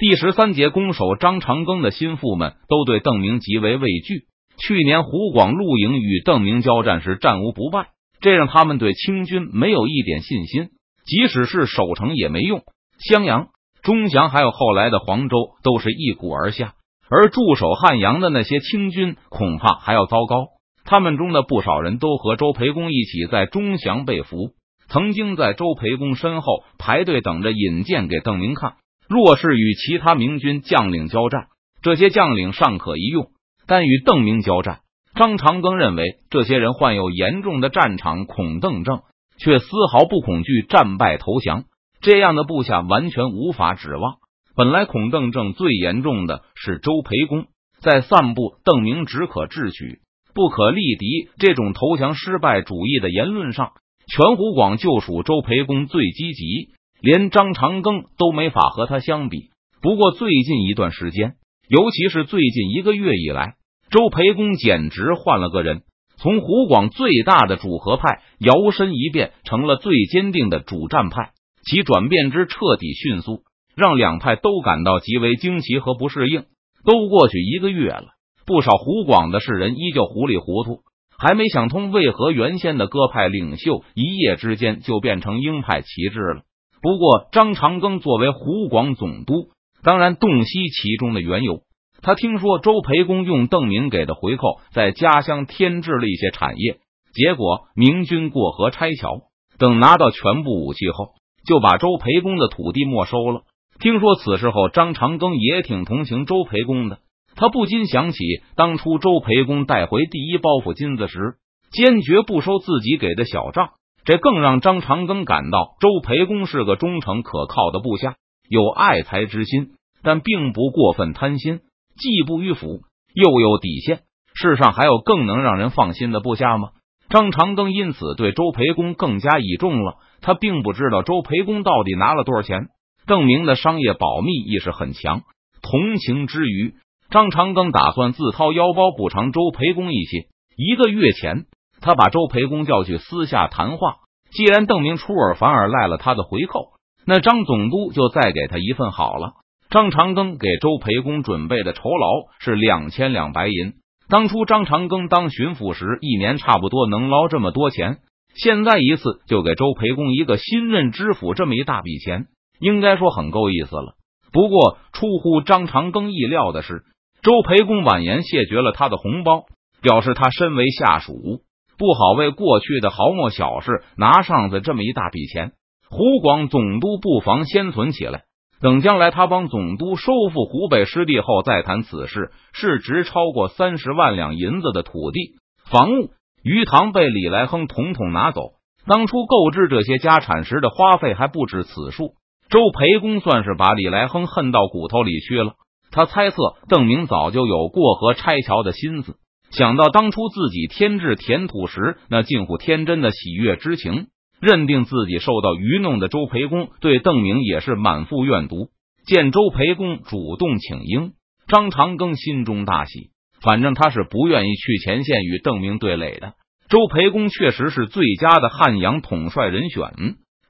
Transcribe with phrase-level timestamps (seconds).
[0.00, 4.24] 第十三节，攻守张长庚的心腹们都对邓明极为畏惧。
[4.56, 7.88] 去年湖广陆营与邓明交战时战无不败，
[8.22, 10.70] 这让他们对清军没有一点信心。
[11.04, 12.62] 即使是守城也没用。
[12.98, 13.48] 襄阳、
[13.82, 16.72] 钟祥还有后来的黄州都是一鼓而下，
[17.10, 20.46] 而驻守汉阳的那些清军恐怕还要糟糕。
[20.86, 24.52] 他们中的不少人都和周培公一起在钟祥被俘，
[24.88, 28.76] 曾经在周培公身后排队等着引荐给邓明看。
[29.10, 31.48] 若是与其他明军将领交战，
[31.82, 33.26] 这些将领尚可一用。
[33.66, 34.82] 但与邓明交战，
[35.16, 39.00] 张长庚认为这些人患有严重的战场恐邓症，
[39.36, 41.64] 却丝毫不恐惧战败投降。
[42.00, 44.18] 这样的部下完全无法指望。
[44.54, 47.46] 本来恐邓症最严重的是周培公，
[47.80, 49.98] 在散布邓明只可智取，
[50.34, 53.72] 不可力敌这种投降失败主义的言论上，
[54.06, 59.50] 全湖广就属周培公最积极，连张长庚都没法和他相比。
[59.82, 61.34] 不过最近一段时间，
[61.68, 63.54] 尤其是最近一个月以来，
[63.90, 65.82] 周培公简直换了个人，
[66.18, 71.30] 从湖广最大的主和派摇身一变成了最坚定的主战派，
[71.64, 73.40] 其转变之彻底迅速，
[73.74, 76.44] 让两派都感到极为惊奇和不适应。
[76.84, 78.08] 都过去一个月了，
[78.46, 80.80] 不少湖广的士人依旧糊里糊涂，
[81.18, 86.42] 还没想通为何原先的鸽派领袖一夜之间就变成鹰派旗帜了。
[86.82, 89.50] 不过，张长庚作为湖广总督，
[89.82, 91.60] 当然洞悉其中的缘由。
[92.02, 96.78] 他听说周培公用邓明给的回扣在家乡添置了一些产业，
[97.12, 99.24] 结果明军过河拆桥，
[99.58, 101.10] 等拿到全部武器后，
[101.46, 103.42] 就把周培公的土地没收了。
[103.78, 107.00] 听说此事后，张长庚也挺同情周培公的，
[107.36, 108.18] 他不禁想起
[108.56, 111.34] 当初周培公带回第一包袱金子时，
[111.70, 113.72] 坚决不收自己给的小账，
[114.04, 118.16] 这更让张长庚感到周培公是个忠诚可靠的部下，
[118.48, 121.60] 有爱才之心，但并不过分贪心。
[121.96, 122.80] 既不迂腐，
[123.14, 124.00] 又有底线。
[124.34, 126.70] 世上还有更能让人放心的部下吗？
[127.10, 129.96] 张长庚因此对周培公更加倚重了。
[130.22, 132.68] 他并不知道周培公到底拿了多少钱。
[133.06, 135.22] 邓明的商业保密意识很强，
[135.60, 136.74] 同情之余，
[137.10, 140.28] 张长庚打算自掏腰包补偿周培公一些。
[140.56, 141.46] 一个月前，
[141.80, 143.96] 他把周培公叫去私下谈话。
[144.30, 146.72] 既然邓明出尔反尔赖了他的回扣，
[147.04, 149.32] 那张总督就再给他一份好了。
[149.70, 152.06] 张长庚给周培公准备的酬劳
[152.38, 153.74] 是两千两白银。
[154.08, 157.98] 当初张长庚当巡抚时，一年差不多能捞这么多钱。
[158.34, 162.26] 现在一次就给周培公一个新任知府这么一大笔钱，
[162.60, 163.94] 应该说很够意思了。
[164.32, 166.84] 不过出乎张长庚意料的是，
[167.22, 169.46] 周培公婉言谢绝了他的红包，
[169.82, 171.42] 表示他身为下属，
[171.80, 175.52] 不好为过去的毫末小事拿上子这么一大笔钱。
[175.88, 178.24] 湖广总督不妨先存起来。
[178.60, 186.10] 等将来他帮总督收复湖北失地后再谈此事，市值超过三十万两银子的土地、房屋、
[186.42, 188.42] 鱼塘被李来亨统统拿走。
[188.86, 192.12] 当初购置这些家产时的花费还不止此数。
[192.50, 195.54] 周培公算是把李来亨恨到骨头里去了。
[195.90, 196.36] 他猜测
[196.68, 199.16] 邓明早就有过河拆桥的心思，
[199.50, 204.06] 想到当初自己添置田土时那近乎天真的喜悦之情。
[204.40, 208.68] 认定自己受到愚弄的周培公对邓明也是满腹怨毒。
[209.04, 211.12] 见周培公主动请缨，
[211.46, 213.10] 张长庚心中大喜。
[213.42, 216.32] 反正他是不愿意去前线与邓明对垒的。
[216.70, 219.92] 周培公确实是最佳的汉阳统帅人选。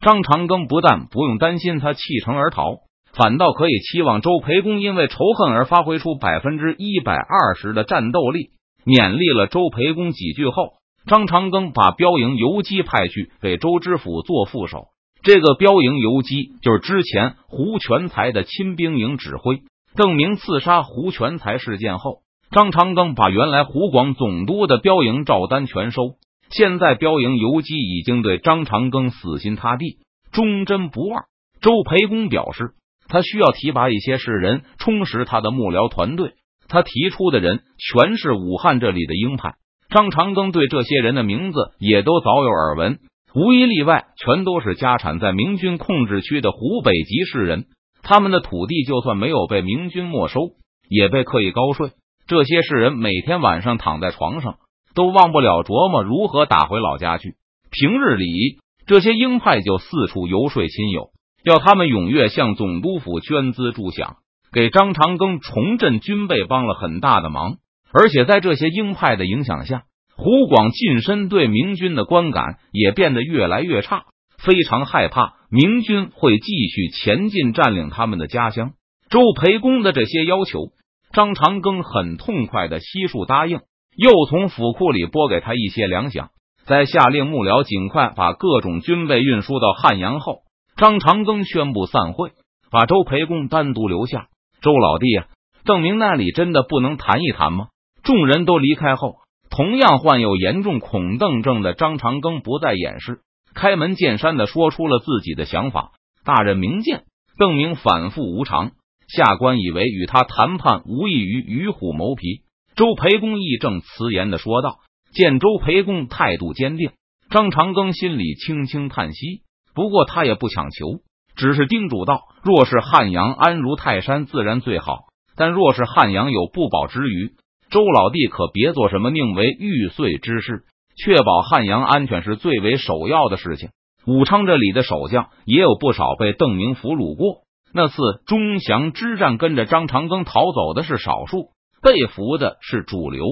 [0.00, 8.50] 张长庚不但不用担心他弃城而逃，反倒可以期望周培公因为仇恨而发挥出百分之一百二十的战斗力。
[8.84, 10.74] 勉励了周培公几句后。
[11.06, 14.88] 张长庚把标营游击派去给周知府做副手。
[15.22, 19.62] 这个标营游击就是之前胡全才的亲兵营指挥。
[19.96, 22.18] 邓明刺杀胡全才事件后，
[22.50, 26.16] 张长庚把原来湖广总督的标营照单全收。
[26.50, 29.98] 现在标营游击已经对张长庚死心塌地，
[30.32, 31.24] 忠贞不二。
[31.60, 32.72] 周培公表示，
[33.08, 36.34] 他需要提拔一些士人充实他的幕僚团队。
[36.70, 39.56] 他提出的人全是武汉这里的鹰派。
[39.90, 43.00] 张长庚对这些人的名字也都早有耳闻，
[43.34, 47.66] 无一例外，全都是家产在明军控制区的湖北籍士人。
[48.02, 50.52] 他们的土地就算没有被明军没收，
[50.88, 51.90] 也被刻意高税。
[52.26, 54.54] 这些士人每天晚上躺在床上，
[54.94, 57.34] 都忘不了琢磨如何打回老家去。
[57.70, 61.10] 平日里，这些鹰派就四处游说亲友，
[61.42, 64.14] 要他们踊跃向总督府捐资助饷，
[64.52, 67.56] 给张长庚重振军备帮了很大的忙。
[67.92, 69.82] 而且在这些鹰派的影响下，
[70.16, 74.04] 湖广近身对明军的观感也变得越来越差，
[74.38, 78.72] 非常害怕明军会继续前进占领他们的家乡。
[79.08, 80.68] 周培公的这些要求，
[81.12, 83.58] 张长庚很痛快的悉数答应，
[83.96, 86.28] 又从府库里拨给他一些粮饷，
[86.64, 90.42] 在下令幕僚尽快把各种军备运输到汉阳后，
[90.76, 92.30] 张长庚宣布散会，
[92.70, 94.28] 把周培公单独留下。
[94.60, 95.26] 周老弟啊，
[95.64, 97.68] 邓明那里真的不能谈一谈吗？
[98.02, 99.16] 众人都离开后，
[99.50, 103.20] 同样患有严重恐邓症的张长庚不再掩饰，
[103.54, 105.92] 开门见山的说出了自己的想法。
[106.24, 107.04] 大人明鉴，
[107.38, 108.72] 邓明反复无常。
[109.08, 112.42] 下官以为与他谈判无异于与虎谋皮。
[112.76, 114.78] 周培公义正辞严的说道。
[115.12, 116.92] 见周培公态度坚定，
[117.30, 119.42] 张长庚心里轻轻叹息。
[119.74, 121.00] 不过他也不强求，
[121.40, 125.06] 只是叮嘱道：若是汉阳安如泰山，自然最好；
[125.36, 127.32] 但若是汉阳有不保之余，
[127.70, 130.64] 周老弟可别做什么宁为玉碎之事。
[131.02, 133.70] 确保汉阳安全是最为首要的事情。
[134.06, 137.38] 武昌这里的守将也有不少被邓明俘虏过。
[137.72, 137.94] 那次
[138.26, 143.24] 钟祥之战，跟着张长庚逃走的是少数，被俘的是主流。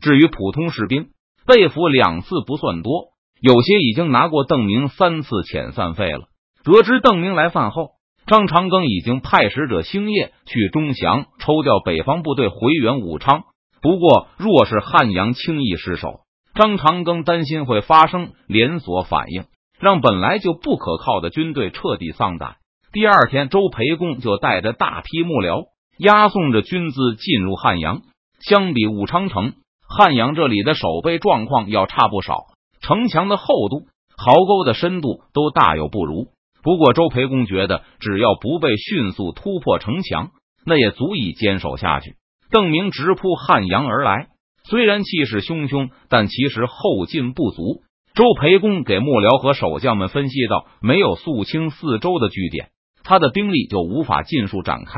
[0.00, 1.08] 至于普通士兵，
[1.48, 3.08] 被俘两次不算多，
[3.40, 6.28] 有些已经拿过邓明三次遣散费了。
[6.66, 7.90] 得知邓明来犯后，
[8.26, 13.44] 张长庚已经派使者星夜去钟祥抽调北方部队回援武昌。
[13.80, 16.22] 不过，若是汉阳轻易失守，
[16.56, 19.44] 张长庚担心会发生连锁反应，
[19.78, 22.56] 让本来就不可靠的军队彻底丧胆。
[22.92, 25.66] 第二天，周培公就带着大批幕僚
[26.00, 28.00] 押送着军资进入汉阳。
[28.40, 29.52] 相比武昌城，
[29.88, 32.38] 汉阳这里的守备状况要差不少，
[32.80, 33.86] 城墙的厚度、
[34.16, 36.26] 壕沟的深度都大有不如。
[36.66, 40.32] 不过，周培公觉得，只要不被迅速突破城墙，
[40.66, 42.16] 那也足以坚守下去。
[42.50, 44.26] 邓明直扑汉阳而来，
[44.64, 47.82] 虽然气势汹汹，但其实后劲不足。
[48.16, 52.70] 周培公给幕僚和守将们分析道：“没有肃清四周的据点。”
[53.04, 54.92] 他的兵力就无法尽数展开，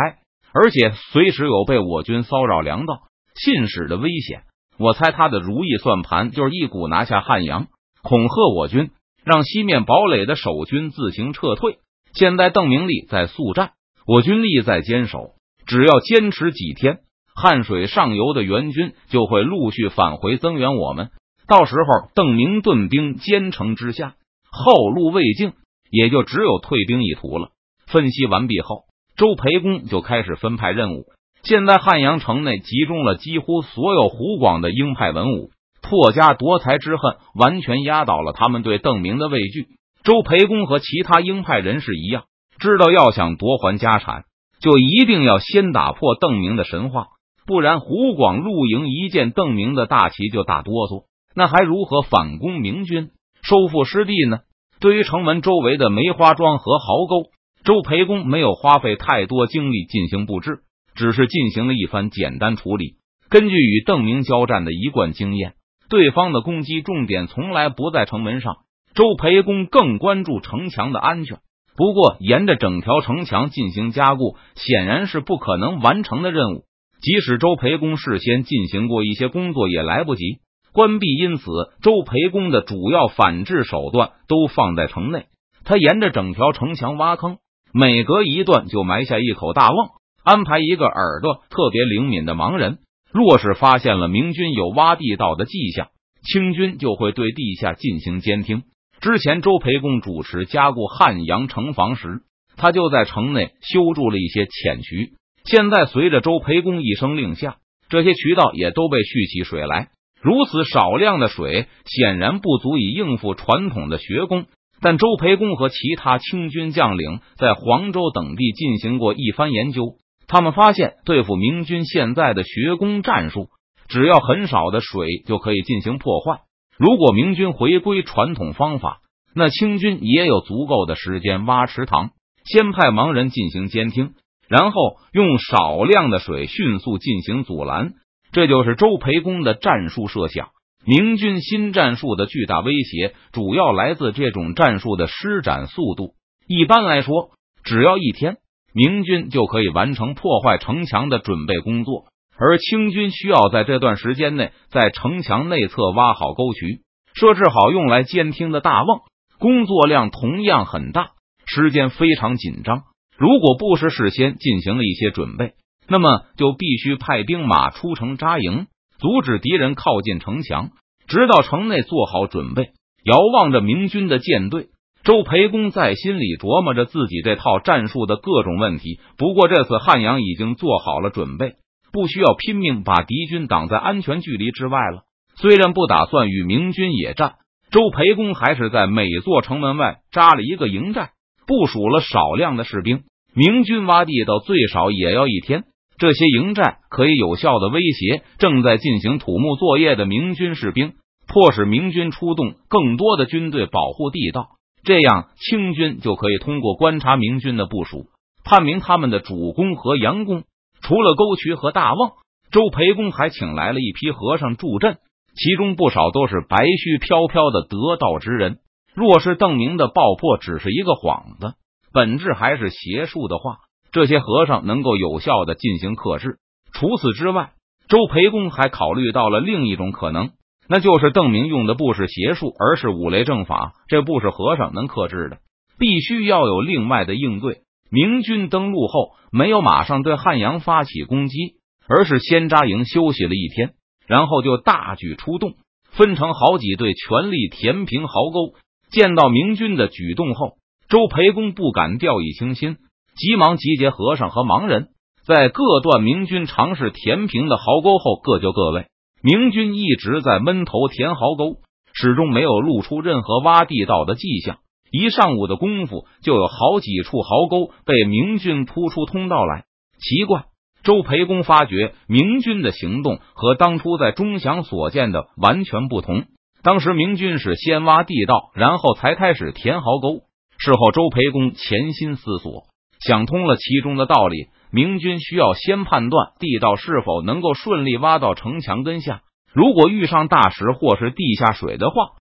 [0.54, 3.00] 而且随时有被我军骚扰粮道、
[3.34, 4.44] 信使的危险。
[4.78, 7.66] 我猜他的如意算盘就是一股拿下汉阳，
[8.02, 8.88] 恐吓我军，
[9.24, 11.78] 让西面堡垒的守军自行撤退。
[12.12, 13.72] 现在邓明利在速战，
[14.06, 15.34] 我军力在坚守，
[15.66, 17.00] 只要坚持几天，
[17.34, 21.10] 汉水上游的援军就会陆续返回增援我们。
[21.46, 24.14] 到时候，邓明顿兵坚城之下，
[24.50, 25.52] 后路未尽，
[25.90, 27.50] 也就只有退兵一途了。
[27.86, 28.84] 分析完毕后，
[29.16, 31.06] 周培公就开始分派任务。
[31.42, 35.50] 现在汉阳城内集中了几乎所有湖广的鹰派文武，
[35.88, 39.66] 破家夺财之恨完全压倒了他们对邓明的畏惧。
[40.04, 42.24] 周培公和其他鹰派人士一样，
[42.58, 44.24] 知道要想夺还家产，
[44.60, 47.06] 就一定要先打破邓明的神话，
[47.46, 51.04] 不然湖广陆营一见邓明的大旗就大哆嗦，
[51.34, 53.10] 那还如何反攻明军、
[53.42, 54.40] 收复失地呢？
[54.80, 57.30] 对于城门周围的梅花庄和壕沟。
[57.64, 60.60] 周培公没有花费太多精力进行布置，
[60.94, 62.94] 只是进行了一番简单处理。
[63.28, 65.54] 根据与邓明交战的一贯经验，
[65.88, 68.58] 对方的攻击重点从来不在城门上，
[68.94, 71.38] 周培公更关注城墙的安全。
[71.76, 76.64] 不过，沿着整条城墙进行加固，显然是不可能完成的任务。
[77.00, 80.38] 即使周培公事先进行过一些工作，也来不及
[80.72, 81.14] 关闭。
[81.14, 81.44] 因此，
[81.80, 85.26] 周培公的主要反制手段都放在城内，
[85.64, 87.38] 他沿着整条城墙挖坑。
[87.72, 89.90] 每隔一段就埋下一口大瓮，
[90.24, 92.78] 安排一个耳朵特别灵敏的盲人。
[93.12, 95.88] 若是发现了明军有挖地道的迹象，
[96.22, 98.62] 清军就会对地下进行监听。
[99.00, 102.20] 之前周培公主持加固汉阳城防时，
[102.56, 105.12] 他就在城内修筑了一些浅渠。
[105.44, 107.56] 现在随着周培公一声令下，
[107.88, 109.88] 这些渠道也都被蓄起水来。
[110.20, 114.46] 如此少量的水，显然不足以应付传统的学工。
[114.80, 119.94] 但周培公和其他清军将领在黄州等地进行过一番研究，
[120.28, 123.48] 他们发现对付明军现在的学工战术，
[123.88, 126.42] 只要很少的水就可以进行破坏。
[126.76, 129.00] 如果明军回归传统方法，
[129.34, 132.10] 那清军也有足够的时间挖池塘，
[132.44, 134.12] 先派盲人进行监听，
[134.48, 137.94] 然后用少量的水迅速进行阻拦。
[138.30, 140.50] 这就是周培公的战术设想。
[140.84, 146.12] 明军新战术的巨大威胁，主要来自这种战术的施展速度。
[146.46, 147.30] 一般来说，
[147.64, 148.36] 只要一天，
[148.72, 152.04] 明军就可以完成破坏城墙的准备工作，
[152.36, 156.82] 而清军需要在这段时间内在城墙内侧挖好沟渠，
[157.14, 159.00] 设置好用来监听的大瓮，
[159.38, 161.10] 工作量同样很大，
[161.46, 162.82] 时间非常紧张。
[163.16, 165.54] 如果不是事先进行了一些准备，
[165.88, 168.66] 那么就必须派兵马出城扎营。
[169.00, 170.70] 阻止敌人靠近城墙，
[171.06, 172.72] 直到城内做好准备，
[173.04, 174.70] 遥望着明军的舰队。
[175.08, 179.00] 周培公在心里琢磨着自己这套战术的各种问题。
[179.16, 181.54] 不过这次汉阳已经做好了准备，
[181.94, 185.04] 不需要拼命把敌军挡在安全距离之外了。
[185.36, 187.36] 虽然不打算与明军野战，
[187.70, 191.12] 周培公还是在每座城门外扎了一个营寨，
[191.46, 193.04] 部署了少量的士兵。
[193.34, 195.64] 明军挖地道最少也要一天，
[195.96, 200.92] 这些营寨可以有效的威胁正在进行土木作业的明军士兵，
[201.26, 204.48] 迫使明军出动更多的军队保护地道。
[204.88, 208.06] 这样，清军就可以通过观察明军的部署，
[208.42, 210.44] 判明他们的主攻和佯攻。
[210.80, 212.12] 除了沟渠和大望，
[212.50, 214.96] 周培公还请来了一批和尚助阵，
[215.36, 218.60] 其中不少都是白须飘飘的得道之人。
[218.94, 221.52] 若是邓明的爆破只是一个幌子，
[221.92, 223.58] 本质还是邪术的话，
[223.92, 226.38] 这些和尚能够有效的进行克制。
[226.72, 227.50] 除此之外，
[227.90, 230.30] 周培公还考虑到了另一种可能。
[230.68, 233.72] 那就是邓明用的不是邪术，而是五雷正法。
[233.88, 235.38] 这不是和尚能克制的，
[235.78, 237.62] 必须要有另外的应对。
[237.90, 241.54] 明军登陆后，没有马上对汉阳发起攻击，
[241.88, 243.70] 而是先扎营休息了一天，
[244.06, 245.54] 然后就大举出动，
[245.90, 248.52] 分成好几队，全力填平壕沟。
[248.90, 250.58] 见到明军的举动后，
[250.90, 252.76] 周培公不敢掉以轻心，
[253.16, 254.88] 急忙集结和尚和盲人，
[255.24, 258.86] 在各段明军尝试填平的壕沟后，各就各位。
[259.22, 261.56] 明军一直在闷头填壕沟，
[261.92, 264.58] 始终没有露出任何挖地道的迹象。
[264.90, 269.64] 一上午的功夫，就有好几处壕沟被明军突出通道来。
[269.98, 270.44] 奇怪，
[270.82, 276.24] 周培公发觉明军的行动和当初在钟祥所见的完全不同。
[276.62, 280.20] 当时明军是先挖地道，然后才开始填壕沟。
[280.58, 282.64] 事后，周培公潜心思索，
[283.00, 284.46] 想通了其中的道理。
[284.70, 289.22] 明军需要先判断地道是否能够顺利挖到城墙根下。
[289.52, 291.94] 如果遇上大石或是地下水的话，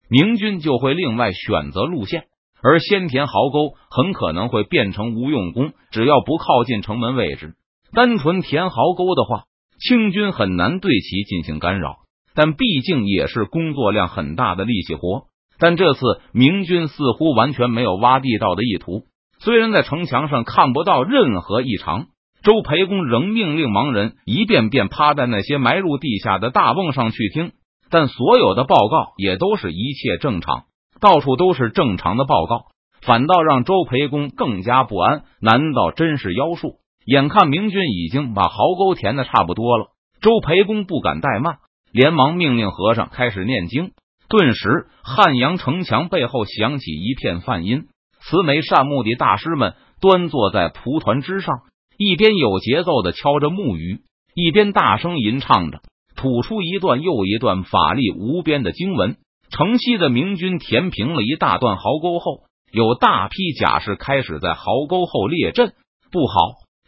[0.08, 2.24] 明军就会另外选择路线，
[2.62, 5.72] 而先填壕沟很可能会变成无用功。
[5.90, 7.54] 只要不靠近城门位置，
[7.92, 9.44] 单纯填壕沟的话，
[9.78, 11.96] 清军很难对其进行干扰。
[12.34, 15.24] 但毕竟也是工作量很大的力气活。
[15.58, 16.00] 但这次
[16.32, 19.04] 明军似乎完全没有挖地道的意图，
[19.38, 22.06] 虽然在城墙上看不到任何异常。
[22.42, 27.52] 周培公仍命令盲人一遍遍趴在那些埋入地下的大瓮上去听，
[27.88, 30.64] 但所有的报告也都是一切正常，
[31.00, 32.66] 到处都是正常的报告，
[33.00, 35.22] 反倒让周培公更加不安。
[35.40, 36.78] 难道真是妖术？
[37.06, 39.86] 眼看明军已经把壕沟填的差不多了，
[40.20, 41.58] 周培公不敢怠慢，
[41.92, 43.92] 连忙命令和尚开始念经。
[44.28, 47.84] 顿时，汉阳城墙背后响起一片梵音，
[48.20, 51.60] 慈眉善目的大师们端坐在蒲团之上。
[51.96, 54.00] 一边有节奏的敲着木鱼，
[54.34, 55.80] 一边大声吟唱着，
[56.16, 59.16] 吐出一段又一段法力无边的经文。
[59.50, 65.74] 城西的明军填平了一大段壕沟后，有大批甲士开始在壕沟后列阵。
[66.10, 66.34] 不好！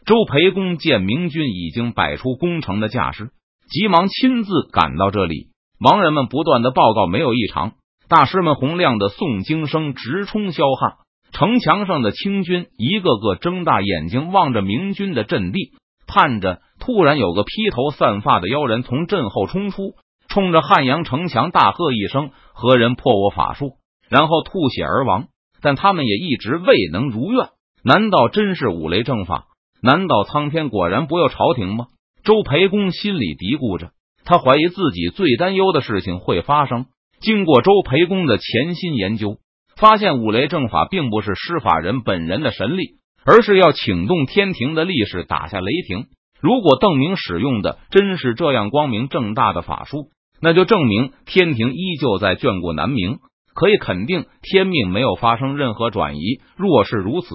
[0.05, 3.31] 周培公见明军已经摆出攻城的架势，
[3.69, 5.47] 急忙亲自赶到这里。
[5.79, 7.73] 盲人们不断的报告没有异常，
[8.07, 10.97] 大师们洪亮的诵经声直冲霄汉。
[11.37, 15.73] 城墙上的清军一个个睁大眼睛望着明军的阵地，
[16.07, 19.95] 盼着突然有个披头散发的妖人从阵后冲出，
[20.29, 23.73] 冲着汉阳城墙大喝一声：“何人破我法术？”
[24.09, 25.27] 然后吐血而亡。
[25.61, 27.49] 但他们也一直未能如愿。
[27.83, 29.47] 难道真是五雷正法？
[29.81, 31.87] 难道苍天果然不要朝廷吗？
[32.23, 33.91] 周培公心里嘀咕着，
[34.23, 36.85] 他怀疑自己最担忧的事情会发生。
[37.19, 39.37] 经过周培公的潜心研究。
[39.79, 46.05] 发现五雷正法并不是施法人本人的神力，而是要请动天庭的力士打下雷霆。
[46.39, 53.19] 如果邓明使用的真是这样光明正大的法术，那就证明天庭依旧在眷顾南明，
[53.53, 56.39] 可以肯定天命没有发生任何转移。
[56.55, 57.27] 若是如此，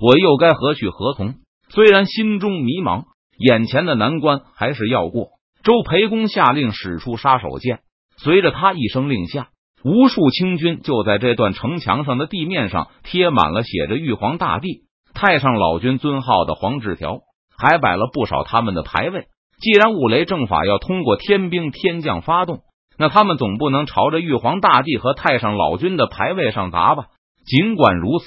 [0.00, 1.34] 我又该何去何从？
[1.68, 3.04] 虽然心中迷茫，
[3.38, 5.30] 眼前的难关还是要过。
[5.62, 7.78] 周培公下令使出杀手锏，
[8.16, 9.48] 随着他一声令下。
[9.84, 14.82] 无数清军就在这段城墙上的地面上贴满了写着“玉皇大帝、
[15.14, 17.20] 太上老君尊号”的黄纸条，
[17.56, 19.26] 还摆了不少他们的牌位。
[19.60, 22.60] 既然五雷正法要通过天兵天将发动，
[22.98, 27.06] 那他们总不能朝着玉皇大帝和太上老君的牌位上砸吧？
[27.46, 28.26] 尽管如此，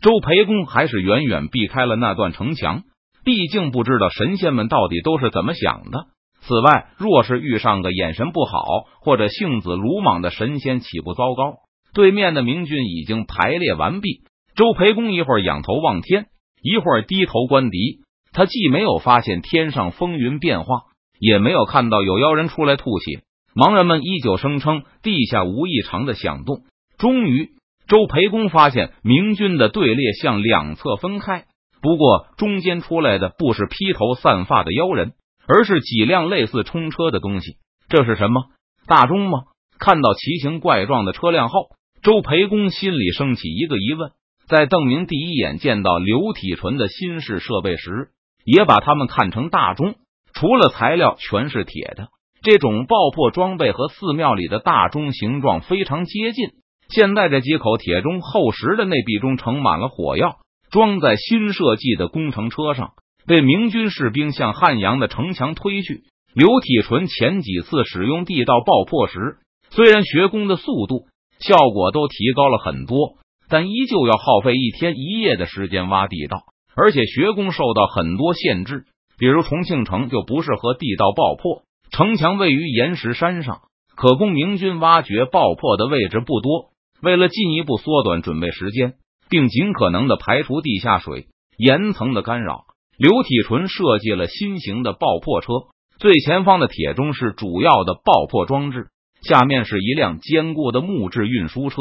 [0.00, 2.82] 周培公还是远远避开了那段城墙，
[3.24, 6.06] 毕竟不知道神仙们到底都是怎么想的。
[6.44, 8.62] 此外，若是遇上个眼神不好
[9.00, 11.54] 或者性子鲁莽的神仙，岂不糟糕？
[11.94, 14.22] 对面的明军已经排列完毕。
[14.56, 16.26] 周培公一会儿仰头望天，
[16.62, 18.00] 一会儿低头观敌。
[18.32, 20.80] 他既没有发现天上风云变化，
[21.18, 23.22] 也没有看到有妖人出来吐血。
[23.54, 26.62] 盲人们依旧声称地下无异常的响动。
[26.98, 27.50] 终于，
[27.86, 31.44] 周培公发现明军的队列向两侧分开，
[31.82, 35.12] 不过中间出来的不是披头散发的妖人，
[35.46, 37.56] 而是几辆类似冲车的东西。
[37.88, 38.44] 这是什么？
[38.86, 39.40] 大钟吗？
[39.78, 41.68] 看到奇形怪状的车辆后，
[42.02, 44.12] 周培公心里升起一个疑问：
[44.46, 48.08] 在邓明第一眼见到刘体纯的新式设备时，
[48.44, 49.94] 也把他们看成大钟，
[50.32, 52.08] 除了材料全是铁的。
[52.42, 56.48] 这种爆破装备和寺庙里的大钟形状非常接近。
[56.88, 60.38] 现在这几口铁钟厚实的内壁中盛满了火药，
[60.70, 62.94] 装在新设计的工程车上，
[63.26, 66.02] 被明军士兵向汉阳的城墙推去。
[66.34, 69.36] 刘体纯前几次使用地道爆破时，
[69.70, 71.06] 虽然学工的速度
[71.38, 78.86] 效果都提高了很多，但依旧要耗费一天一夜的时间挖地道，而且学工受到很多限制，
[79.18, 81.64] 比如重庆城就不适合地道爆破。
[81.90, 83.60] 城墙位于岩石山上，
[83.94, 86.70] 可供明军挖掘爆破的位置不多。
[87.02, 88.94] 为了进一步缩短准备时间，
[89.28, 91.26] 并尽可能的排除地下水
[91.58, 92.64] 岩层的干扰，
[92.96, 95.48] 刘体纯设计了新型的爆破车。
[95.98, 98.88] 最前方的铁钟是主要的爆破装置，
[99.22, 101.76] 下面是一辆坚固的木质运输车。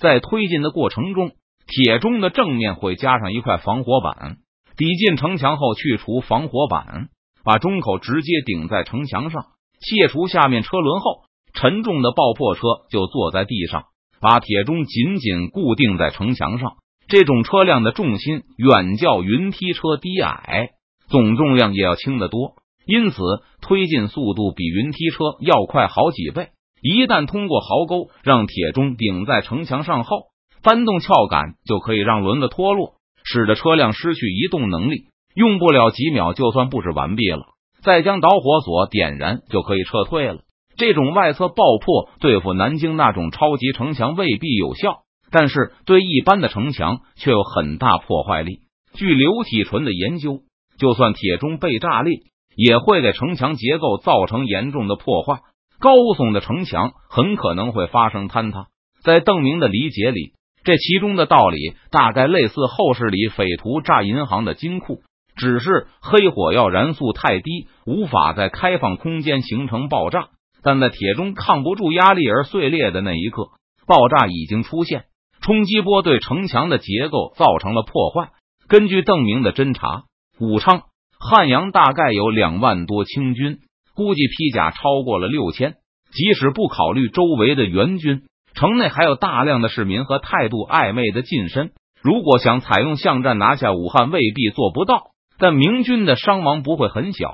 [0.00, 1.32] 在推进的过程中，
[1.66, 4.38] 铁钟的正面会加上一块防火板，
[4.76, 7.08] 抵进城墙后去除防火板。
[7.44, 9.46] 把钟口直接顶在城墙上，
[9.80, 11.24] 卸除下面车轮后，
[11.54, 13.84] 沉重的爆破车就坐在地上，
[14.20, 16.76] 把铁钟紧紧固定在城墙上。
[17.08, 20.70] 这种车辆的重心远较云梯车低矮，
[21.08, 23.16] 总重量也要轻得多，因此
[23.62, 26.48] 推进速度比云梯车要快好几倍。
[26.82, 30.26] 一旦通过壕沟，让铁钟顶在城墙上后，
[30.62, 35.06] 翻动撬杆就可以让轮子脱落，使得车辆失去移动能力。
[35.34, 37.46] 用不了几秒，就算布置完毕了，
[37.82, 40.40] 再将导火索点燃就可以撤退了。
[40.76, 48.60] 这种外侧爆破对付南京那种超级城墙未必有效，但是对一般的城墙却有很大破坏力。
[48.94, 50.40] 据刘体纯的研究，
[50.78, 52.20] 就算铁钟被炸裂，
[52.56, 55.40] 也会给城墙结构造成严重的破坏。
[55.78, 58.66] 高耸的城墙很可能会发生坍塌。
[59.02, 60.32] 在邓明的理解里，
[60.64, 65.02] 这其中的道理大概类似后世里匪徒炸银行的金库。
[65.36, 70.30] 只是黑火药燃速太低，无法在开放空间形成爆炸。
[70.64, 73.50] 但在铁钟抗不住压力而碎裂的那一刻，
[73.86, 75.04] 爆炸已经出现，
[75.48, 78.32] 冲击波对城墙的结构造成了破坏。
[78.68, 80.02] 根据邓明的侦查，
[80.38, 80.82] 武昌、
[81.18, 83.60] 汉阳大概有两万多清军，
[83.94, 85.76] 估计披甲超过了六千。
[86.12, 91.70] 即使不考虑周围的援军，城内还有大量的市民和态度暧昧的近身。
[92.02, 95.12] 如果想采用巷战拿下武汉，未必做不到。
[95.38, 97.32] 但明军的伤亡不会很小，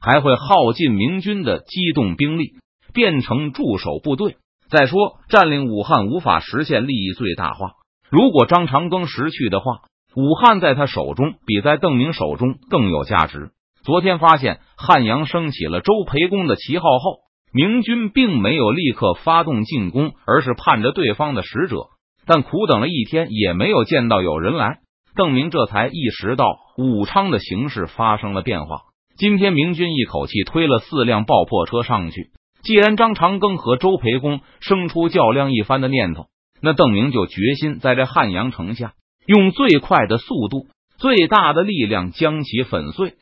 [0.00, 2.52] 还会耗尽明军的机动兵力，
[2.94, 4.36] 变成驻守部队。
[4.68, 7.72] 再说，占领武汉无法实现利益最大化。
[8.10, 9.82] 如果张长庚识趣的话，
[10.14, 13.50] 武汉在他手中比在邓明手中更有价值。
[13.84, 17.18] 昨天发现汉阳升起了周培公的旗号后，
[17.52, 21.86] 明军并没有立刻发动进攻，而是盼着对方的使者。
[22.26, 24.78] 但苦等了一天，也没有见到有人来。
[25.14, 26.44] 邓明这才意识到
[26.76, 28.80] 武昌的形势发生了变化。
[29.16, 32.30] 今天明军一口气推了四辆爆破车上去，
[32.62, 36.26] 既然张长庚和周培公生出较量一番的念头，
[36.60, 38.94] 那邓明就决心在这汉阳城下
[39.26, 40.66] 用最快的速度、
[40.98, 43.14] 最大的力量将其粉碎。